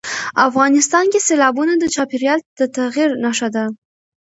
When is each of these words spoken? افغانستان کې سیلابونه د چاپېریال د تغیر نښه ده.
افغانستان 0.47 1.05
کې 1.11 1.19
سیلابونه 1.27 1.73
د 1.77 1.83
چاپېریال 1.95 2.39
د 2.59 2.61
تغیر 2.77 3.09
نښه 3.23 3.47
ده. 3.55 3.65